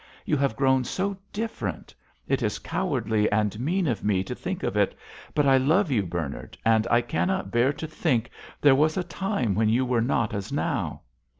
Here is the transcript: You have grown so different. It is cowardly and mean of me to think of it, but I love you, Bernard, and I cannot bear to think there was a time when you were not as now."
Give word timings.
You 0.25 0.35
have 0.37 0.55
grown 0.55 0.83
so 0.83 1.15
different. 1.31 1.93
It 2.27 2.41
is 2.41 2.57
cowardly 2.57 3.31
and 3.31 3.59
mean 3.59 3.85
of 3.85 4.03
me 4.03 4.23
to 4.23 4.33
think 4.33 4.63
of 4.63 4.75
it, 4.75 4.97
but 5.35 5.45
I 5.45 5.57
love 5.57 5.91
you, 5.91 6.07
Bernard, 6.07 6.57
and 6.65 6.87
I 6.89 7.01
cannot 7.01 7.51
bear 7.51 7.71
to 7.73 7.85
think 7.85 8.31
there 8.61 8.73
was 8.73 8.97
a 8.97 9.03
time 9.03 9.53
when 9.53 9.69
you 9.69 9.85
were 9.85 10.01
not 10.01 10.33
as 10.33 10.51
now." 10.51 11.01